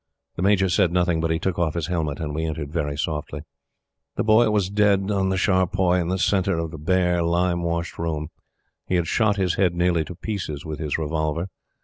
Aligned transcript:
The 0.35 0.41
Major 0.41 0.67
said 0.67 0.91
nothing, 0.91 1.21
but 1.21 1.29
he 1.29 1.37
took 1.37 1.59
off 1.59 1.75
his 1.75 1.85
helmet 1.85 2.19
and 2.19 2.33
we 2.33 2.43
entered 2.45 2.71
very 2.73 2.97
softly. 2.97 3.41
The 4.15 4.23
Boy 4.23 4.49
was 4.49 4.71
dead 4.71 5.11
on 5.11 5.29
the 5.29 5.37
charpoy 5.37 6.01
in 6.01 6.07
the 6.07 6.17
centre 6.17 6.57
of 6.57 6.71
the 6.71 6.79
bare, 6.79 7.21
lime 7.21 7.61
washed 7.61 7.99
room. 7.99 8.29
He 8.87 8.95
had 8.95 9.05
shot 9.05 9.35
his 9.35 9.57
head 9.57 9.75
nearly 9.75 10.03
to 10.05 10.15
pieces 10.15 10.65
with 10.65 10.79
his 10.79 10.97
revolver. 10.97 11.49